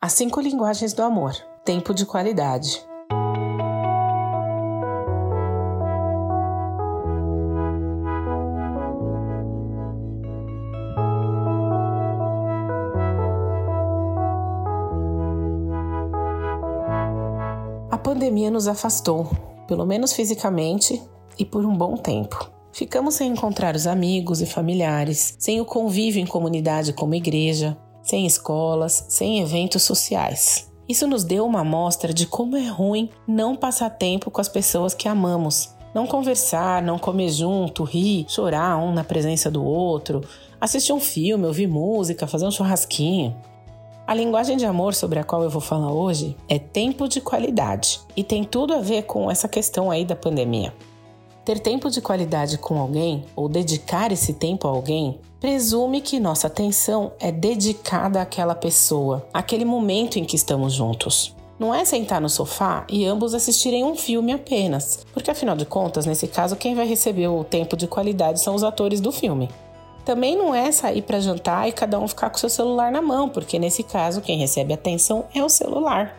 As 0.00 0.12
cinco 0.12 0.40
linguagens 0.40 0.92
do 0.92 1.02
amor. 1.02 1.34
Tempo 1.64 1.92
de 1.92 2.06
qualidade. 2.06 2.86
A 17.90 17.98
pandemia 17.98 18.52
nos 18.52 18.68
afastou, 18.68 19.28
pelo 19.66 19.84
menos 19.84 20.12
fisicamente 20.12 21.02
e 21.36 21.44
por 21.44 21.66
um 21.66 21.76
bom 21.76 21.96
tempo. 21.96 22.48
Ficamos 22.72 23.14
sem 23.14 23.32
encontrar 23.32 23.74
os 23.74 23.88
amigos 23.88 24.40
e 24.40 24.46
familiares, 24.46 25.34
sem 25.40 25.60
o 25.60 25.64
convívio 25.64 26.22
em 26.22 26.26
comunidade 26.26 26.92
como 26.92 27.16
igreja, 27.16 27.76
sem 28.08 28.24
escolas, 28.24 29.04
sem 29.08 29.40
eventos 29.40 29.82
sociais. 29.82 30.72
Isso 30.88 31.06
nos 31.06 31.24
deu 31.24 31.44
uma 31.44 31.60
amostra 31.60 32.14
de 32.14 32.26
como 32.26 32.56
é 32.56 32.66
ruim 32.66 33.10
não 33.26 33.54
passar 33.54 33.90
tempo 33.90 34.30
com 34.30 34.40
as 34.40 34.48
pessoas 34.48 34.94
que 34.94 35.06
amamos. 35.06 35.74
Não 35.94 36.06
conversar, 36.06 36.80
não 36.80 36.98
comer 36.98 37.28
junto, 37.28 37.84
rir, 37.84 38.24
chorar 38.26 38.78
um 38.78 38.94
na 38.94 39.04
presença 39.04 39.50
do 39.50 39.62
outro, 39.62 40.22
assistir 40.58 40.94
um 40.94 41.00
filme, 41.00 41.46
ouvir 41.46 41.66
música, 41.66 42.26
fazer 42.26 42.46
um 42.46 42.50
churrasquinho. 42.50 43.36
A 44.06 44.14
linguagem 44.14 44.56
de 44.56 44.64
amor 44.64 44.94
sobre 44.94 45.18
a 45.18 45.24
qual 45.24 45.42
eu 45.42 45.50
vou 45.50 45.60
falar 45.60 45.92
hoje 45.92 46.34
é 46.48 46.58
tempo 46.58 47.06
de 47.06 47.20
qualidade 47.20 48.00
e 48.16 48.24
tem 48.24 48.42
tudo 48.42 48.72
a 48.72 48.80
ver 48.80 49.02
com 49.02 49.30
essa 49.30 49.46
questão 49.46 49.90
aí 49.90 50.06
da 50.06 50.16
pandemia. 50.16 50.72
Ter 51.48 51.60
tempo 51.60 51.88
de 51.88 52.02
qualidade 52.02 52.58
com 52.58 52.78
alguém 52.78 53.24
ou 53.34 53.48
dedicar 53.48 54.12
esse 54.12 54.34
tempo 54.34 54.68
a 54.68 54.70
alguém 54.70 55.18
presume 55.40 56.02
que 56.02 56.20
nossa 56.20 56.46
atenção 56.46 57.12
é 57.18 57.32
dedicada 57.32 58.20
àquela 58.20 58.54
pessoa, 58.54 59.26
àquele 59.32 59.64
momento 59.64 60.18
em 60.18 60.26
que 60.26 60.36
estamos 60.36 60.74
juntos. 60.74 61.34
Não 61.58 61.74
é 61.74 61.86
sentar 61.86 62.20
no 62.20 62.28
sofá 62.28 62.84
e 62.86 63.06
ambos 63.06 63.32
assistirem 63.32 63.82
um 63.82 63.96
filme 63.96 64.30
apenas, 64.30 65.06
porque 65.14 65.30
afinal 65.30 65.56
de 65.56 65.64
contas, 65.64 66.04
nesse 66.04 66.28
caso, 66.28 66.54
quem 66.54 66.74
vai 66.74 66.86
receber 66.86 67.28
o 67.28 67.42
tempo 67.42 67.78
de 67.78 67.86
qualidade 67.86 68.42
são 68.42 68.54
os 68.54 68.62
atores 68.62 69.00
do 69.00 69.10
filme. 69.10 69.48
Também 70.04 70.36
não 70.36 70.54
é 70.54 70.70
sair 70.70 71.00
para 71.00 71.18
jantar 71.18 71.66
e 71.66 71.72
cada 71.72 71.98
um 71.98 72.06
ficar 72.06 72.28
com 72.28 72.36
seu 72.36 72.50
celular 72.50 72.92
na 72.92 73.00
mão, 73.00 73.26
porque 73.26 73.58
nesse 73.58 73.82
caso 73.82 74.20
quem 74.20 74.36
recebe 74.36 74.74
atenção 74.74 75.24
é 75.34 75.42
o 75.42 75.48
celular. 75.48 76.14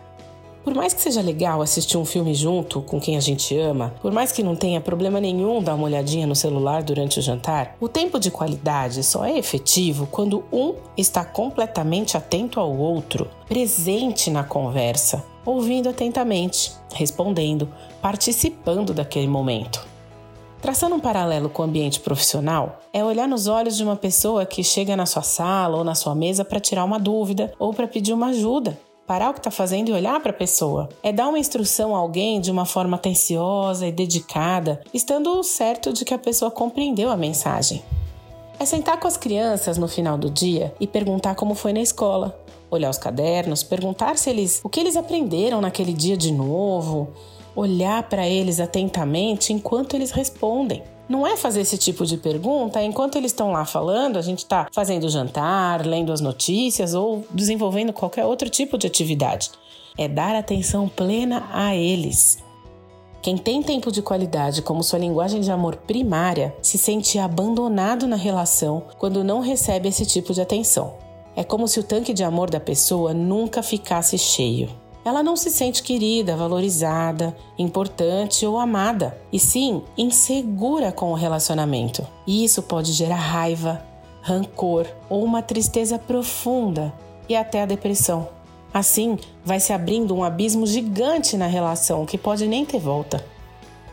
Por 0.70 0.76
mais 0.76 0.94
que 0.94 1.02
seja 1.02 1.20
legal 1.20 1.64
assistir 1.64 1.98
um 1.98 2.06
filme 2.06 2.36
junto 2.36 2.80
com 2.80 3.02
quem 3.02 3.18
a 3.18 3.20
gente 3.20 3.58
ama, 3.58 3.92
por 4.04 4.12
mais 4.12 4.32
que 4.32 4.44
não 4.44 4.56
tenha 4.56 4.80
problema 4.80 5.20
nenhum 5.20 5.64
dar 5.64 5.74
uma 5.74 5.86
olhadinha 5.86 6.28
no 6.28 6.36
celular 6.36 6.84
durante 6.84 7.18
o 7.18 7.24
jantar, 7.24 7.76
o 7.80 7.90
tempo 7.90 8.20
de 8.20 8.30
qualidade 8.30 9.02
só 9.02 9.26
é 9.26 9.36
efetivo 9.36 10.06
quando 10.06 10.44
um 10.54 10.76
está 10.96 11.26
completamente 11.26 12.16
atento 12.16 12.60
ao 12.60 12.72
outro, 12.78 13.28
presente 13.48 14.30
na 14.30 14.44
conversa, 14.44 15.26
ouvindo 15.44 15.90
atentamente, 15.90 16.72
respondendo, 16.94 17.68
participando 18.00 18.94
daquele 18.94 19.28
momento. 19.28 19.84
Traçando 20.62 20.94
um 20.94 21.00
paralelo 21.00 21.50
com 21.50 21.64
o 21.64 21.66
ambiente 21.66 22.00
profissional, 22.00 22.80
é 22.94 23.04
olhar 23.04 23.28
nos 23.28 23.48
olhos 23.48 23.76
de 23.76 23.84
uma 23.84 23.96
pessoa 23.96 24.46
que 24.46 24.64
chega 24.64 24.96
na 24.96 25.08
sua 25.08 25.24
sala 25.24 25.78
ou 25.78 25.84
na 25.84 25.96
sua 25.96 26.14
mesa 26.14 26.46
para 26.46 26.60
tirar 26.60 26.86
uma 26.86 27.00
dúvida 27.00 27.52
ou 27.58 27.74
para 27.74 27.88
pedir 27.88 28.14
uma 28.14 28.28
ajuda 28.28 28.78
parar 29.10 29.32
o 29.32 29.34
que 29.34 29.40
está 29.40 29.50
fazendo 29.50 29.90
e 29.90 29.92
olhar 29.92 30.20
para 30.20 30.30
a 30.30 30.36
pessoa. 30.36 30.88
É 31.02 31.12
dar 31.12 31.30
uma 31.30 31.40
instrução 31.40 31.96
a 31.96 31.98
alguém 31.98 32.40
de 32.40 32.52
uma 32.52 32.64
forma 32.64 32.96
atenciosa 32.96 33.88
e 33.88 33.92
dedicada, 33.92 34.84
estando 34.94 35.42
certo 35.42 35.92
de 35.92 36.06
que 36.06 36.14
a 36.14 36.20
pessoa 36.20 36.52
compreendeu 36.52 37.10
a 37.10 37.18
mensagem. 37.18 37.84
É 38.60 38.66
sentar 38.66 39.00
com 39.00 39.08
as 39.08 39.18
crianças 39.18 39.80
no 39.80 39.88
final 39.88 40.16
do 40.16 40.30
dia 40.30 40.76
e 40.80 40.86
perguntar 40.86 41.34
como 41.34 41.56
foi 41.56 41.74
na 41.74 41.82
escola, 41.82 42.40
olhar 42.70 42.92
os 42.92 43.00
cadernos, 43.00 43.64
perguntar 43.64 44.16
se 44.16 44.30
eles 44.30 44.62
o 44.64 44.70
que 44.70 44.80
eles 44.80 44.96
aprenderam 44.96 45.60
naquele 45.60 45.92
dia 45.92 46.16
de 46.16 46.32
novo, 46.32 47.12
olhar 47.56 48.04
para 48.04 48.28
eles 48.28 48.60
atentamente 48.60 49.52
enquanto 49.52 49.96
eles 49.96 50.12
respondem. 50.12 50.84
Não 51.10 51.26
é 51.26 51.36
fazer 51.36 51.62
esse 51.62 51.76
tipo 51.76 52.06
de 52.06 52.18
pergunta 52.18 52.84
enquanto 52.84 53.16
eles 53.16 53.32
estão 53.32 53.52
lá 53.52 53.66
falando, 53.66 54.18
a 54.18 54.22
gente 54.22 54.40
está 54.40 54.68
fazendo 54.72 55.10
jantar, 55.10 55.84
lendo 55.84 56.14
as 56.14 56.22
notícias 56.22 56.94
ou 56.94 57.26
desenvolvendo 57.32 57.92
qualquer 57.92 58.26
outro 58.26 58.48
tipo 58.48 58.78
de 58.78 58.86
atividade. 58.86 59.50
É 59.98 60.08
dar 60.08 60.36
atenção 60.36 60.88
plena 60.88 61.50
a 61.52 61.76
eles. 61.76 62.38
Quem 63.24 63.36
tem 63.36 63.64
tempo 63.64 63.92
de 63.92 64.04
qualidade 64.04 64.62
como 64.62 64.84
sua 64.84 65.00
linguagem 65.00 65.42
de 65.42 65.50
amor 65.50 65.78
primária 65.78 66.56
se 66.62 66.78
sente 66.78 67.18
abandonado 67.18 68.06
na 68.06 68.16
relação 68.16 68.84
quando 69.00 69.24
não 69.24 69.40
recebe 69.40 69.90
esse 69.90 70.06
tipo 70.06 70.32
de 70.32 70.42
atenção. 70.42 70.94
É 71.36 71.44
como 71.44 71.68
se 71.68 71.80
o 71.80 71.84
tanque 71.84 72.14
de 72.14 72.24
amor 72.24 72.52
da 72.52 72.60
pessoa 72.60 73.16
nunca 73.16 73.64
ficasse 73.64 74.16
cheio 74.16 74.70
ela 75.10 75.24
não 75.24 75.36
se 75.36 75.50
sente 75.50 75.82
querida, 75.82 76.38
valorizada, 76.38 77.36
importante 77.58 78.46
ou 78.46 78.60
amada, 78.60 79.18
e 79.34 79.40
sim 79.40 79.82
insegura 79.98 80.92
com 80.92 81.12
o 81.12 81.16
relacionamento. 81.16 82.06
E 82.28 82.44
isso 82.44 82.62
pode 82.62 82.94
gerar 82.94 83.16
raiva, 83.16 83.84
rancor 84.22 84.86
ou 85.10 85.24
uma 85.24 85.42
tristeza 85.42 85.98
profunda 85.98 86.94
e 87.28 87.36
até 87.36 87.64
a 87.64 87.66
depressão. 87.66 88.30
Assim, 88.72 89.18
vai 89.44 89.60
se 89.60 89.74
abrindo 89.74 90.16
um 90.16 90.24
abismo 90.24 90.68
gigante 90.68 91.36
na 91.36 91.48
relação 91.48 92.06
que 92.06 92.18
pode 92.18 92.48
nem 92.48 92.64
ter 92.64 92.80
volta. 92.80 93.26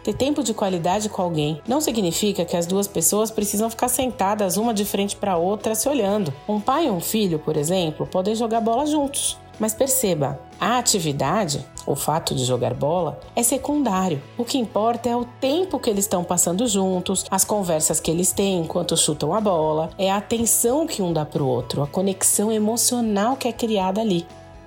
Ter 0.05 0.15
tempo 0.15 0.45
de 0.45 0.55
qualidade 0.55 1.09
com 1.09 1.21
alguém 1.21 1.61
não 1.67 1.81
significa 1.81 2.45
que 2.45 2.57
as 2.57 2.67
duas 2.67 2.87
pessoas 2.87 3.31
precisam 3.31 3.69
ficar 3.69 3.89
sentadas 3.89 4.57
uma 4.57 4.73
de 4.73 4.85
frente 4.85 5.17
para 5.17 5.33
a 5.33 5.37
outra 5.37 5.75
se 5.75 5.89
olhando. 5.89 6.33
Um 6.47 6.61
pai 6.61 6.87
e 6.87 6.91
um 6.91 7.01
filho, 7.01 7.39
por 7.39 7.57
exemplo, 7.57 8.07
podem 8.07 8.35
jogar 8.35 8.61
bola 8.61 8.87
juntos, 8.87 9.37
mas 9.59 9.75
perceba, 9.75 10.39
a 10.61 10.79
atividade, 10.79 11.65
o 11.87 11.95
fato 11.95 12.35
de 12.35 12.45
jogar 12.45 12.75
bola, 12.75 13.19
é 13.35 13.43
secundário. 13.43 14.23
O 14.37 14.45
que 14.45 14.59
importa 14.59 15.09
é 15.09 15.17
o 15.17 15.25
tempo 15.41 15.79
que 15.79 15.89
eles 15.89 16.05
estão 16.05 16.25
passando 16.25 16.67
juntos, 16.67 17.25
as 17.31 17.45
conversas 17.45 18.01
que 18.01 18.11
eles 18.11 18.33
têm 18.33 18.61
enquanto 18.61 18.97
chutam 18.97 19.35
a 19.35 19.41
bola, 19.41 19.91
é 19.99 20.11
a 20.11 20.17
atenção 20.17 20.87
que 20.87 21.03
um 21.03 21.13
dá 21.13 21.25
para 21.25 21.43
o 21.43 21.49
outro, 21.49 21.83
a 21.83 21.87
conexão 21.87 22.51
emocional 22.51 23.37
que 23.37 23.49
é 23.49 23.53
criada 23.53 24.01
ali. 24.01 24.27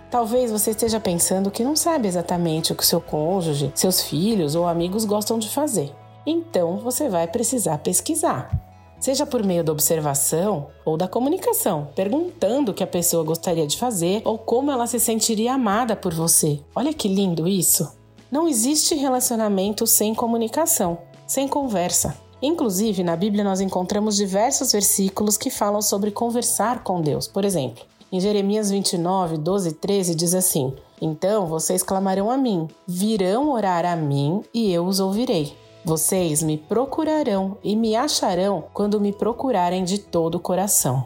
Talvez 0.10 0.52
você 0.52 0.72
esteja 0.72 1.00
pensando 1.00 1.52
que 1.52 1.64
não 1.64 1.76
sabe 1.76 2.08
exatamente 2.08 2.72
o 2.72 2.76
que 2.76 2.86
seu 2.86 3.00
cônjuge, 3.00 3.72
seus 3.76 4.02
filhos 4.02 4.56
ou 4.56 4.68
amigos 4.68 5.06
gostam 5.06 5.38
de 5.38 5.50
fazer. 5.50 5.94
Então 6.26 6.78
você 6.78 7.08
vai 7.08 7.28
precisar 7.28 7.78
pesquisar 7.78 8.69
seja 9.00 9.26
por 9.26 9.44
meio 9.44 9.64
da 9.64 9.72
observação 9.72 10.68
ou 10.84 10.98
da 10.98 11.08
comunicação, 11.08 11.88
perguntando 11.96 12.72
o 12.72 12.74
que 12.74 12.84
a 12.84 12.88
pessoa 12.88 13.24
gostaria 13.24 13.66
de 13.66 13.78
fazer 13.78 14.22
ou 14.26 14.38
como 14.38 14.72
ela 14.72 14.88
se 14.88 15.00
sentiria 15.00 15.54
amada 15.54 15.96
por 15.96 16.14
você. 16.14 16.60
Olha 16.76 16.94
que 16.94 17.08
lindo 17.08 17.48
isso! 17.48 17.92
Não 18.32 18.48
existe 18.48 18.94
relacionamento 18.94 19.88
sem 19.88 20.14
comunicação, 20.14 21.00
sem 21.26 21.48
conversa. 21.48 22.16
Inclusive, 22.42 23.04
na 23.04 23.16
Bíblia 23.16 23.44
nós 23.44 23.60
encontramos 23.60 24.16
diversos 24.16 24.72
versículos 24.72 25.36
que 25.36 25.50
falam 25.50 25.82
sobre 25.82 26.12
conversar 26.12 26.84
com 26.84 27.02
Deus. 27.02 27.28
Por 27.28 27.44
exemplo, 27.44 27.84
em 28.12 28.20
Jeremias 28.20 28.72
29, 28.72 29.38
12 29.38 29.70
e 29.70 29.74
13 29.74 30.16
diz 30.16 30.34
assim: 30.34 30.74
Então 31.02 31.48
vocês 31.48 31.84
clamarão 31.84 32.32
a 32.32 32.38
mim, 32.38 32.68
virão 32.88 33.52
orar 33.52 33.86
a 33.86 33.96
mim 33.96 34.42
e 34.54 34.72
eu 34.72 34.86
os 34.86 35.00
ouvirei. 35.00 35.54
Vocês 35.90 36.44
me 36.44 36.56
procurarão 36.56 37.58
e 37.64 37.76
me 37.76 37.96
acharão 37.96 38.66
quando 38.76 39.02
me 39.02 39.12
procurarem 39.12 39.84
de 39.84 39.98
todo 39.98 40.36
o 40.36 40.40
coração. 40.40 41.04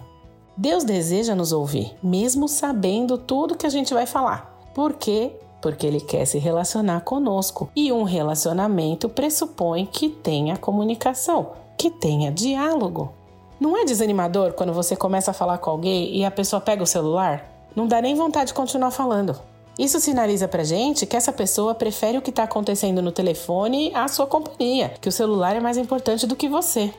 Deus 0.57 0.83
deseja 0.83 1.33
nos 1.33 1.53
ouvir, 1.53 1.95
mesmo 2.03 2.49
sabendo 2.49 3.17
tudo 3.17 3.55
que 3.55 3.65
a 3.65 3.69
gente 3.69 3.93
vai 3.93 4.05
falar. 4.05 4.61
Por 4.75 4.91
quê? 4.91 5.31
Porque 5.61 5.87
Ele 5.87 6.01
quer 6.01 6.25
se 6.25 6.37
relacionar 6.37 6.99
conosco 6.99 7.69
e 7.73 7.93
um 7.93 8.03
relacionamento 8.03 9.07
pressupõe 9.07 9.85
que 9.85 10.09
tenha 10.09 10.57
comunicação, 10.57 11.51
que 11.77 11.89
tenha 11.89 12.29
diálogo. 12.29 13.13
Não 13.61 13.77
é 13.77 13.85
desanimador 13.85 14.51
quando 14.51 14.73
você 14.73 14.97
começa 14.97 15.31
a 15.31 15.33
falar 15.33 15.59
com 15.59 15.69
alguém 15.69 16.13
e 16.13 16.25
a 16.25 16.29
pessoa 16.29 16.59
pega 16.59 16.83
o 16.83 16.85
celular? 16.85 17.69
Não 17.73 17.87
dá 17.87 18.01
nem 18.01 18.15
vontade 18.15 18.47
de 18.47 18.53
continuar 18.53 18.91
falando. 18.91 19.52
Isso 19.77 19.99
sinaliza 19.99 20.47
pra 20.47 20.63
gente 20.63 21.05
que 21.05 21.15
essa 21.15 21.33
pessoa 21.33 21.73
prefere 21.73 22.17
o 22.17 22.21
que 22.21 22.29
está 22.29 22.43
acontecendo 22.43 23.01
no 23.01 23.11
telefone 23.11 23.91
à 23.95 24.07
sua 24.07 24.27
companhia, 24.27 24.93
que 25.01 25.09
o 25.09 25.11
celular 25.11 25.55
é 25.55 25.59
mais 25.59 25.77
importante 25.77 26.27
do 26.27 26.35
que 26.35 26.47
você. 26.47 26.93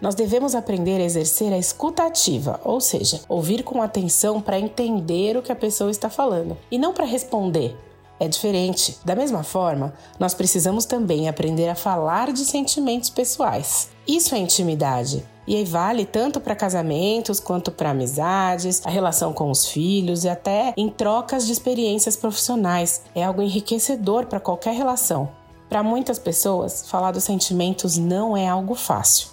Nós 0.00 0.14
devemos 0.14 0.54
aprender 0.54 1.00
a 1.00 1.04
exercer 1.04 1.52
a 1.52 1.58
escuta 1.58 2.04
ativa, 2.04 2.60
ou 2.62 2.80
seja, 2.80 3.20
ouvir 3.28 3.64
com 3.64 3.82
atenção 3.82 4.40
para 4.40 4.60
entender 4.60 5.36
o 5.36 5.42
que 5.42 5.50
a 5.50 5.56
pessoa 5.56 5.90
está 5.90 6.08
falando 6.08 6.56
e 6.70 6.78
não 6.78 6.92
para 6.92 7.04
responder. 7.04 7.76
É 8.20 8.28
diferente. 8.28 8.98
Da 9.04 9.14
mesma 9.14 9.42
forma, 9.42 9.94
nós 10.18 10.34
precisamos 10.34 10.84
também 10.84 11.28
aprender 11.28 11.68
a 11.68 11.74
falar 11.74 12.32
de 12.32 12.44
sentimentos 12.44 13.10
pessoais. 13.10 13.90
Isso 14.06 14.34
é 14.34 14.38
intimidade. 14.38 15.24
E 15.48 15.56
aí 15.56 15.64
vale 15.64 16.04
tanto 16.04 16.40
para 16.40 16.54
casamentos 16.54 17.40
quanto 17.40 17.72
para 17.72 17.88
amizades, 17.88 18.84
a 18.84 18.90
relação 18.90 19.32
com 19.32 19.50
os 19.50 19.66
filhos 19.66 20.22
e 20.22 20.28
até 20.28 20.74
em 20.76 20.90
trocas 20.90 21.46
de 21.46 21.52
experiências 21.52 22.16
profissionais. 22.16 23.02
É 23.14 23.24
algo 23.24 23.40
enriquecedor 23.40 24.26
para 24.26 24.40
qualquer 24.40 24.74
relação. 24.74 25.30
Para 25.66 25.82
muitas 25.82 26.18
pessoas, 26.18 26.90
falar 26.90 27.12
dos 27.12 27.24
sentimentos 27.24 27.96
não 27.96 28.36
é 28.36 28.46
algo 28.46 28.74
fácil. 28.74 29.28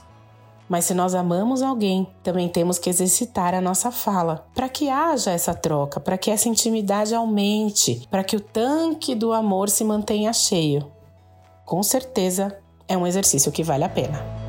Mas 0.69 0.85
se 0.85 0.93
nós 0.93 1.13
amamos 1.13 1.61
alguém, 1.61 2.07
também 2.23 2.47
temos 2.47 2.79
que 2.79 2.89
exercitar 2.89 3.53
a 3.53 3.59
nossa 3.59 3.91
fala, 3.91 4.47
para 4.55 4.69
que 4.69 4.89
haja 4.89 5.31
essa 5.31 5.53
troca, 5.53 5.99
para 5.99 6.17
que 6.17 6.31
essa 6.31 6.47
intimidade 6.47 7.13
aumente, 7.13 8.07
para 8.09 8.23
que 8.23 8.37
o 8.37 8.39
tanque 8.41 9.13
do 9.15 9.33
amor 9.33 9.69
se 9.69 9.83
mantenha 9.83 10.31
cheio. 10.31 10.89
Com 11.65 11.83
certeza 11.83 12.57
é 12.87 12.95
um 12.95 13.05
exercício 13.05 13.51
que 13.51 13.63
vale 13.63 13.83
a 13.83 13.89
pena. 13.89 14.44